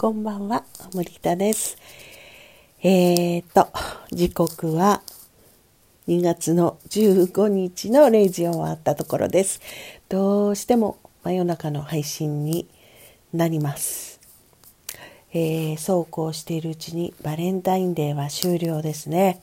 [0.00, 1.76] こんばんは、森田です。
[2.82, 3.68] えーと、
[4.10, 5.02] 時刻は
[6.08, 9.60] 2月の15日の0時を回ったところです。
[10.08, 12.66] どうしても真夜中の配信に
[13.34, 14.20] なります。
[15.34, 19.42] えー、そうこうしているうちにバレンタインデーは終了ですね。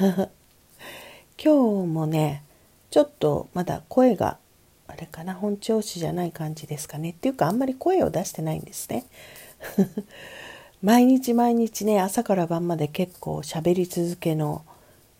[1.42, 2.42] 今日もね、
[2.90, 4.36] ちょっとまだ声が
[4.86, 9.06] あれかな本調子じゃない感じですかねっていうかあんまり声を出してないんですね
[10.82, 14.64] 毎日毎日ね朝から晩まで結構喋り続けの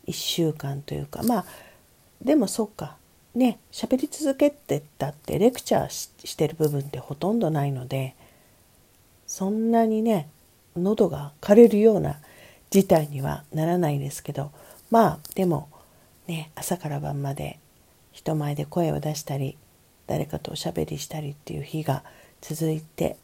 [0.07, 1.45] 1週間というかまあ
[2.23, 2.97] でもそうか。
[3.35, 8.15] ね喋り続けてたってレクチャーしてる部分ってほとんどないので
[9.27, 10.29] そんなにね
[10.77, 12.19] 喉が枯れるような
[12.71, 14.51] 事態にはならないですけど
[14.91, 15.69] まあでも
[16.27, 17.59] ね朝から晩まで
[18.13, 19.57] 人前で声を出したり
[20.07, 22.03] 誰かとおしゃべりしたりっていう日が
[22.41, 23.17] 続いて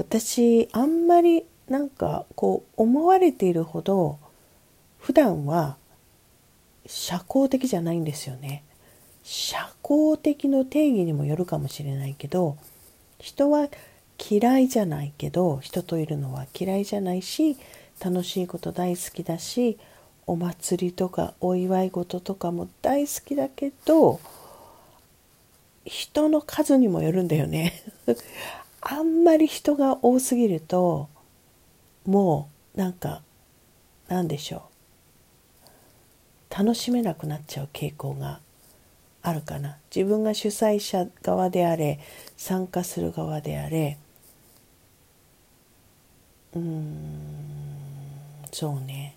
[0.00, 4.18] 私あんまりなんかこう思われているほど
[4.98, 5.76] 普段は
[6.86, 8.64] 社交的じゃないんですよね。
[9.22, 12.56] 社交的の定義にもよるかもしれないけど
[13.18, 13.68] 人は
[14.18, 17.58] 嫌いじゃないけど人といるのは嫌いじゃないし
[18.02, 19.78] 楽しいこと大好きだし
[20.26, 24.18] お祭りとかお祝い事とかも大好きだけど
[25.84, 27.84] 人の数にもよるんだよね
[28.82, 31.08] あんまり人が多すぎると
[32.06, 33.22] もうなんか
[34.08, 34.60] なんでしょう。
[36.52, 38.40] 楽しめなくなっちゃう傾向が
[39.22, 39.76] あるかな。
[39.94, 42.00] 自分が主催者側であれ
[42.36, 43.98] 参加する側であれ。
[46.54, 47.20] うん
[48.50, 49.14] そうね。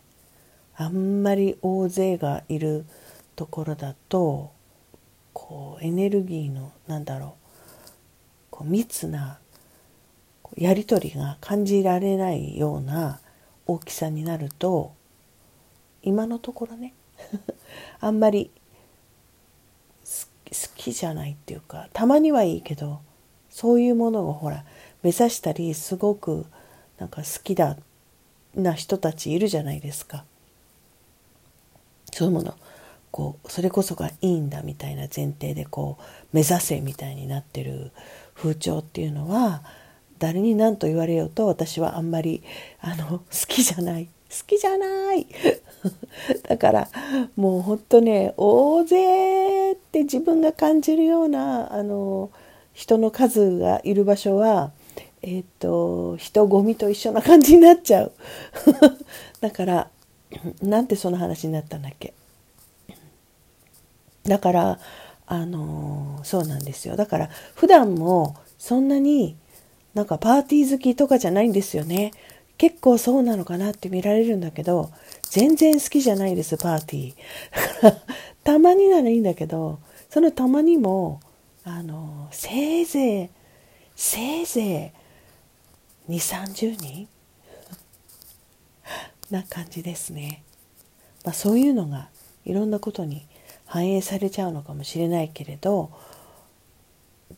[0.76, 2.86] あんまり大勢がいる
[3.36, 4.52] ところだと
[5.34, 7.32] こうエネルギーのなんだろう。
[8.52, 9.40] こう密な
[10.56, 13.20] やり取りが感じられないような
[13.66, 14.94] 大きさになると
[16.02, 16.94] 今のところね
[18.00, 18.52] あんまり
[20.06, 23.02] 好きじゃないっていうかたまにはいいけど
[23.50, 24.66] そういうものをほら
[25.02, 26.46] 目指したりすごく
[26.98, 27.78] なんか好きだ
[28.56, 30.26] な人たちいるじゃないですか。
[32.12, 32.56] そういうもの
[33.12, 37.92] こうそれこそがいいんだみたいな前提でこう目指せみたいになってる
[38.36, 39.64] 風潮っていうのは
[40.24, 42.44] 誰に何と言われようと私はあんまり
[42.80, 44.06] あの 好きじゃない。
[44.06, 44.12] 好
[44.48, 45.28] きじゃない。
[46.48, 46.90] だから
[47.36, 52.30] もうほんとね大勢って自分が感じるようなあの
[52.72, 54.72] 人の数がいる場所は
[55.22, 58.14] えっ、と人混みと一緒な感じになっちゃう。
[59.42, 59.90] だから
[60.62, 62.14] なんてその話になったんだっけ。
[64.24, 64.80] だから
[65.28, 66.96] あのそうなんですよ。
[66.96, 69.36] だから普段もそんなに
[69.94, 72.12] なんかパーティー好きとかじゃないんですよね
[72.58, 74.92] 結構そうなのかなって見られるんだけど
[75.30, 77.96] 全然好きじゃないですパーティー
[78.44, 81.20] たまにならいいんだけどそのたまにも
[81.64, 83.30] あのせいぜい
[83.96, 84.94] せいぜ
[86.08, 87.08] い2 3 0人
[89.32, 90.44] な感じですね。
[91.26, 92.10] まあ、そういうのが
[92.46, 93.26] いろんなことに
[93.66, 95.92] 反映されちゃうのかもしれないけれど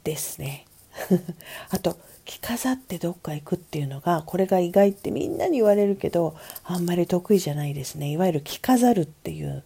[0.03, 0.65] ですね。
[1.69, 8.11] あと着飾ってどっか行くっていうのがこれが意外ってみんなに言われるけどあんまり得意じゃないですね。
[8.11, 9.63] いわゆる着飾るっていう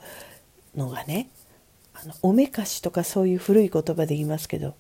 [0.75, 1.29] のがね
[1.93, 4.75] あのおめかしとかそういう古い言葉で言いますけど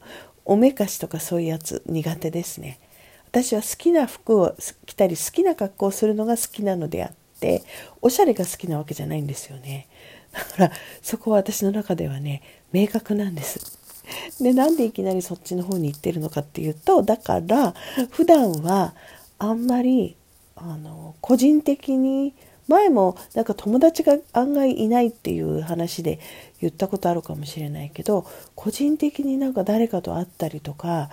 [0.45, 2.79] おめかしとかそういうやつ苦手ですね。
[3.27, 4.55] 私は好きな服を
[4.87, 7.63] 着たり好きな格好をするのが好きなのであって
[8.01, 9.87] おしゃれが好きなわけじゃないんですよね。
[10.33, 10.71] だから
[11.01, 12.41] そこは私の中ではね
[12.73, 13.78] 明確なんです。
[14.41, 17.73] でなんでいきなりそっちの方に行ってるのかっていうとだから
[18.11, 18.93] 普段は
[19.37, 20.15] あんまり
[20.55, 22.33] あの個人的に
[22.67, 26.19] 前もなんか友達が案外いないっていう話で
[26.61, 28.25] 言ったことあるかもしれないけど
[28.55, 31.09] 個人的になんか誰かと会ったりとか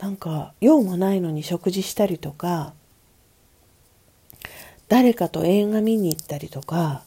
[0.00, 2.74] なんか用もないのに食事したりとか
[4.88, 7.04] 誰かと映画見に行ったりとか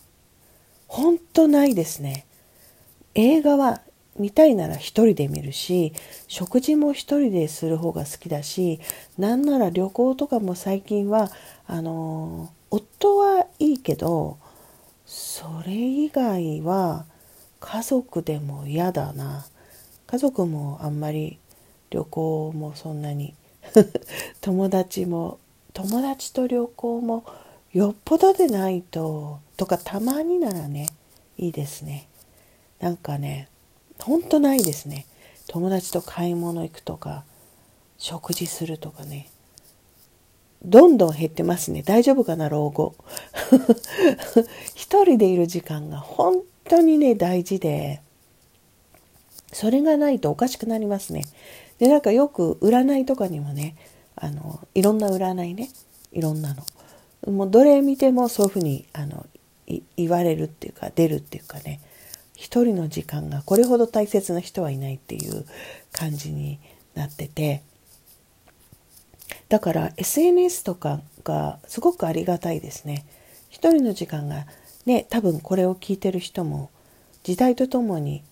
[0.88, 2.25] 本当ないですね。
[3.13, 3.81] 映画は
[4.18, 5.94] 見たいなら一人で見るし
[6.28, 8.80] 食事も一人でする方が好きだし
[9.18, 11.31] なんなら旅行とかも最近は
[11.68, 14.38] あの夫はいいけど
[15.06, 17.06] それ以外は
[17.60, 19.46] 家族でも嫌だな。
[20.06, 21.38] 家族もあんまり
[21.90, 23.34] 旅行もそんなに
[24.40, 25.38] 友達も
[25.74, 27.25] 友達と旅行も
[27.74, 30.88] よっぽどでないととかたまにならね
[31.38, 32.08] いいですね。
[32.80, 33.50] なんかね
[33.99, 35.05] ほんとないですね。
[35.47, 37.23] 友達と買い物行くとか
[37.97, 39.29] 食事するとかね。
[40.63, 41.83] どんどん減ってますね。
[41.83, 42.95] 大丈夫かな老後。
[44.75, 48.01] 一人でいる時間が本当にね大事で。
[49.53, 51.23] それがないとおかしくなりますね。
[51.79, 53.75] でなんかよく占いとかにもね
[54.15, 55.69] あのいろんな占いね。
[56.11, 57.31] いろんなの。
[57.31, 59.25] もうどれ見てもそういうふうにあの
[59.95, 61.79] 言われるっていうか出るっていうかね。
[62.38, 65.44] 一人の時間がこれほど大切な人はいないっていう
[65.92, 66.60] 感じに
[66.94, 67.63] なってて
[69.50, 73.06] だから SNS とかがすごくありがたいですね。
[73.50, 74.45] 一人の時間が
[74.86, 76.69] ね多分これを聞いてる人も
[77.24, 78.24] 時代とともに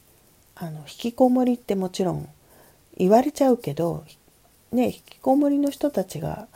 [0.53, 2.29] あの引きこもりってもちろん
[2.97, 4.05] 言われちゃうけど
[4.71, 6.47] ね引きこもりの人たちが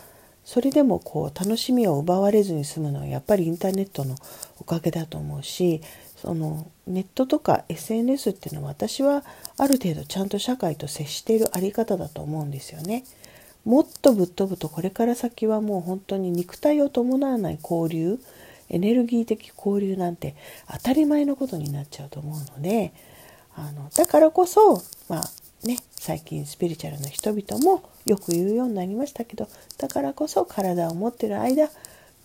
[0.46, 4.16] それでもこう楽しみを奪われずに済むのはやっぱりインターネットの
[4.60, 5.82] おかげだと思うし
[6.22, 9.24] そのネットとか SNS っていうのは私は
[9.58, 13.06] ある程度ちゃんと社会と接しているあり方だと思うんですよね。
[13.66, 18.20] もっとぶっ飛ぶとこれから先はもう本当に肉体を伴わない交流
[18.70, 20.36] エネルギー的交流なんて
[20.72, 22.94] 当たり前のことになっちゃうと思うので
[23.56, 31.70] あのだからこそまあね最近スピリチュアルな人々もよく言うようになりましたけどだからこそ体を持ってる間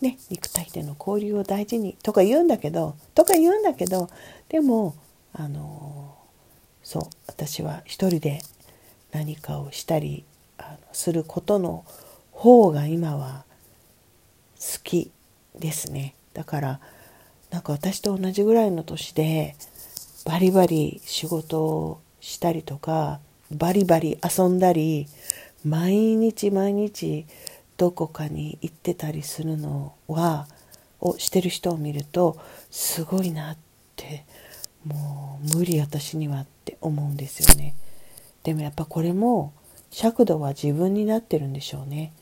[0.00, 4.08] ね肉体での交流を大事にとか言うんだけどとか言うんだけど
[4.49, 4.94] でも
[5.32, 6.14] あの
[6.82, 8.41] そう私は一人で
[9.12, 10.25] 何かをしたり
[10.58, 11.85] あのすることの
[12.32, 13.44] 方が今は
[14.61, 15.11] 好き
[15.58, 16.14] ですね。
[16.32, 16.81] だから
[17.50, 19.55] なんか私と同じぐらいの年で
[20.25, 23.20] バリバリ仕事をしたりとか
[23.50, 25.06] バリバリ遊んだり
[25.64, 27.26] 毎日毎日
[27.76, 30.47] どこかに行ってたりするのは
[31.00, 32.38] をしてる人を見ると
[32.71, 33.56] すごいなっ
[33.97, 34.25] て
[34.87, 37.75] もう無理私にはって思うんですよね。
[38.43, 39.53] でもやっぱこれも
[39.91, 42.12] 尺度は自分になってるんでしょうね。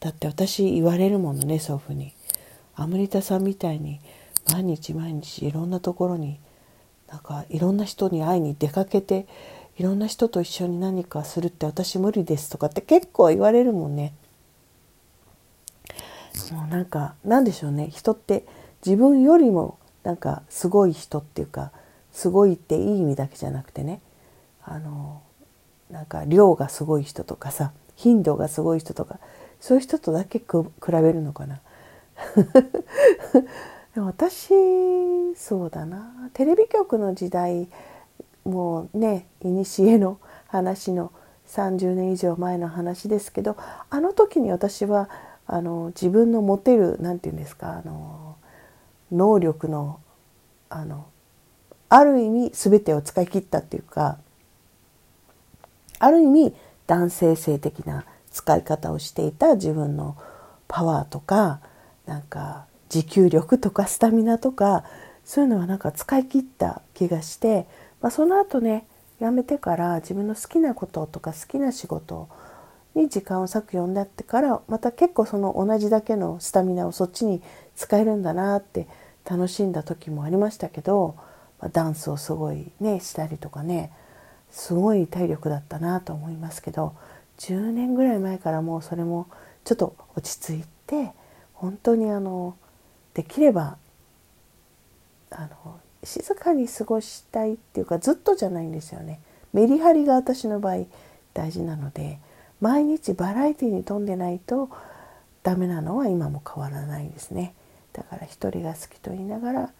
[0.00, 2.14] だって私言われるものねそういうふうに。
[2.76, 4.00] アムリタさんみたいに
[4.50, 6.40] 毎日毎日いろんなところに
[7.08, 9.26] なんかいろんな人に会いに出かけて
[9.78, 14.14] いろんな人と一緒に何かするって私無理ですとかって結構言われるもんね。
[16.52, 17.88] もうなんかなんでしょうね。
[17.90, 18.44] 人って
[18.84, 21.72] 自分よりもなんかすごい人っていうか
[22.12, 24.00] すごいっていい意味だけじゃなくてね。
[24.64, 25.22] あの
[25.90, 29.18] なんか量がすごい人とかさ頻度がすごい人とか
[29.60, 30.44] そういう人とだけ比
[30.90, 31.60] べるのかな。
[33.94, 34.54] でも私
[35.36, 36.30] そうだな。
[36.32, 37.68] テレビ局の時代
[38.44, 41.12] もうね古の話の
[41.48, 43.56] 30年以上前の話ですけど
[43.90, 45.10] あの時に私は
[45.52, 48.36] あの自分の持てる何て言うんですかあの
[49.10, 49.98] 能力の
[50.68, 51.06] あの
[51.88, 54.18] ある意味全てを使い切ったっていうか
[55.98, 56.54] ある意味
[56.86, 60.16] 男性性的な使い方をしていた自分の
[60.68, 61.58] パワーとか
[62.06, 64.84] なんか持久力とかスタミナとか
[65.24, 67.66] そういうのはなんか使い切った気がして、
[68.00, 68.86] まあ、その後ね
[69.18, 72.28] 辞めてから自分の好きなこととか好きな仕事を
[72.94, 77.42] に時間を割くようになってからまた結構その同じだけのスタミナをそっちに
[77.76, 78.88] 使えるんだなって
[79.28, 81.14] 楽しんだ時もありましたけど、
[81.60, 83.92] まあ、ダンスをすごいねしたりとかね
[84.50, 86.94] すごい体力だったなと思いますけど
[87.38, 89.28] 10年ぐらい前からもうそれも
[89.64, 91.12] ちょっと落ち着いて
[91.54, 92.56] 本当にあの
[93.14, 93.76] できれば
[95.30, 99.20] あの静かに過ごしたいっていうかずっとじゃないんですよね。
[99.52, 100.86] メリハリが私の場合
[101.34, 102.18] 大事なので
[102.60, 104.70] 毎日バラエティに富んでないと
[105.42, 107.54] ダメなのは今も変わらないですね。
[107.92, 109.70] だから一人が好きと言いながら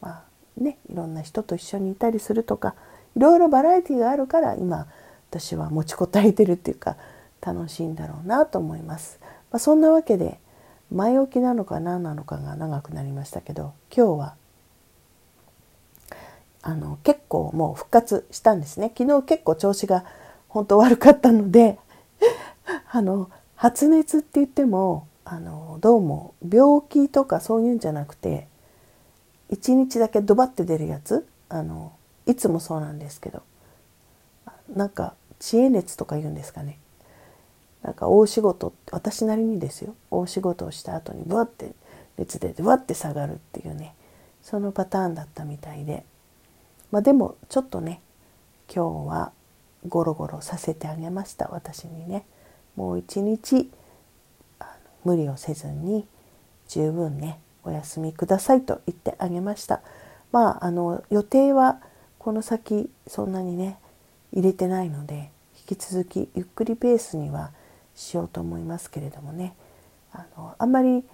[0.00, 0.22] まあ
[0.56, 2.74] ねいろんな人と一緒にいたりするとか
[3.16, 4.86] いろいろバラエティがあるから今
[5.30, 6.96] 私は持ちこたえてるっていうか
[7.40, 9.18] 楽しいんだろうなと思います。
[9.50, 10.38] まあ、そんなわけで
[10.90, 14.34] 前置きなのか何なのかが長くなりましたけど今日は
[16.62, 20.04] あの結構もう復活したんですね昨日結構調子が
[20.48, 21.78] 本当悪かったので
[22.90, 28.48] あの発熱って言ってもあのどうも病気とかそういうんじゃなくて
[29.50, 31.92] 1日だけドバッて出るやつあの
[32.26, 33.42] いつもそうなんですけど
[34.74, 36.78] なんか知恵熱とか言うんですかね。
[37.82, 39.94] なんか大仕事私なりにですよ。
[40.10, 41.72] 大仕事をした後にブワッて
[42.16, 43.94] 熱出てブワッて下がるっていうね
[44.42, 46.04] そのパターンだったみたいで。
[46.90, 48.00] まあでもちょっとね
[48.74, 49.32] 今日は
[49.86, 52.26] ゴロゴロさせてあげました私にね。
[52.76, 53.70] もう一日
[55.04, 56.06] 無理をせずに
[56.68, 59.80] 十分ねお休みくださいと言ってあげました。
[60.32, 61.80] まああの予定は
[62.18, 63.78] この先そんなにね
[64.32, 65.30] 入れてないので
[65.68, 67.52] 引き続きゆっくりペースには
[67.94, 69.54] しようと思いますけれどもね。
[70.12, 71.04] あのあんまり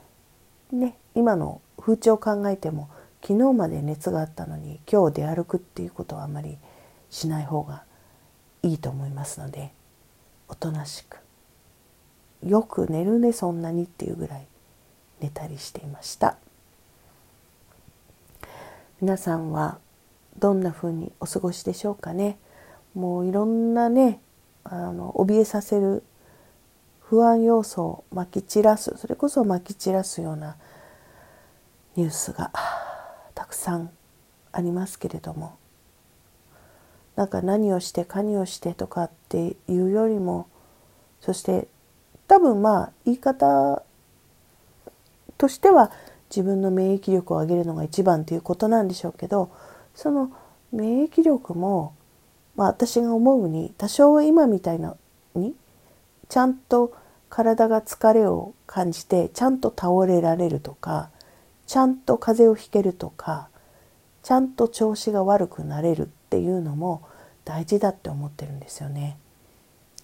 [0.72, 2.88] ね今の風潮を考えても
[3.22, 6.58] 昨日まで熱があったのに今日出歩くっていうことはあんまり
[7.10, 7.84] しない方が
[8.64, 9.72] いいと思いますので
[10.48, 11.18] おとなしく。
[12.42, 14.46] よく寝るねそんなにっていうぐらい
[15.20, 16.36] 寝たりしていました。
[19.00, 19.78] 皆さんは
[20.38, 22.38] どんな風にお過ごしでしょうかね？
[22.94, 24.20] もういろんなね
[24.64, 26.02] あの怯えさせる
[27.00, 30.56] 不安要素をまき散らすそれこそまき散らすような
[31.96, 32.50] ニュースが
[33.34, 33.90] たくさん
[34.52, 35.56] ありますけれども
[37.16, 40.48] なんか何をして何をしてとかっていうよりも
[41.20, 41.68] そして
[42.26, 43.82] 多分まあ言い方
[45.38, 45.90] としては
[46.30, 49.50] 自分の免疫力を上げるのが一番ということなんでしょうけど
[49.94, 50.32] その
[50.72, 51.94] 免疫力も、
[52.56, 54.96] まあ、私が思うに多少は今みたいな
[55.34, 55.54] に
[56.28, 56.92] ちゃんと
[57.28, 61.10] 体が疲れを感じてちゃんと倒れられるとか
[61.66, 63.48] ちゃんと風邪をひけるとか
[64.22, 67.06] ちゃんと調子が悪くなれるっていうのも
[67.44, 69.16] 大事だって思ってるんですよね。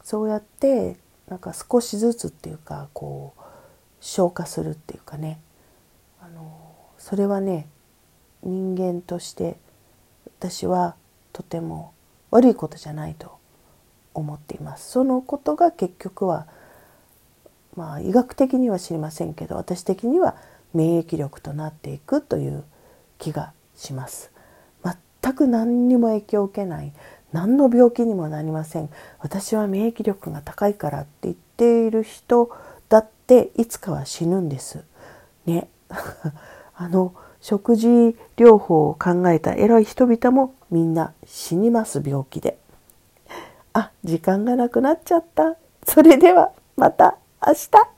[0.04, 0.96] そうやって
[1.28, 3.40] なんか少しずつっていうかこう
[4.00, 5.40] 消化するっていうかね
[6.22, 6.56] あの
[6.98, 7.66] それはね
[8.44, 9.56] 人間として
[10.38, 10.94] 私は
[11.32, 11.92] とても
[12.30, 13.36] 悪いことじゃないと
[14.14, 14.88] 思っています。
[14.88, 16.46] そのことが結局は
[17.74, 20.36] まあ医学的には知りませんけど私的には
[20.74, 22.62] 免疫力となっていくという
[23.18, 24.30] 気がします。
[25.22, 26.92] 全く何にも影響を受けない
[27.32, 32.50] 何の病気にもなりません私は免疫力が高いからって言っている人
[32.88, 34.84] だっていつかは死ぬんです。
[35.46, 35.68] ね
[36.74, 37.88] あの食事
[38.36, 42.58] 療法を考えた偉い人々もみんな死にます病気で。
[43.72, 45.56] あ時間がなくなっちゃった。
[45.86, 47.90] それではまた明日。